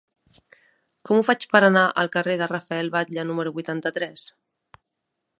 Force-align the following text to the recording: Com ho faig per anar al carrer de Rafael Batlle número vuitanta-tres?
Com 1.09 1.17
ho 1.19 1.25
faig 1.27 1.43
per 1.51 1.59
anar 1.67 1.83
al 2.03 2.09
carrer 2.15 2.37
de 2.41 2.47
Rafael 2.51 2.89
Batlle 2.95 3.27
número 3.33 3.53
vuitanta-tres? 3.59 4.25